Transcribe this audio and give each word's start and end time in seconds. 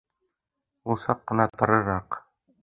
Ул 0.93 0.97
саҡ 1.03 1.21
ҡына 1.33 1.47
тарыраҡ 1.61 2.19